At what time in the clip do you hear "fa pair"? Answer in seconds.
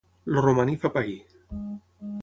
0.85-1.15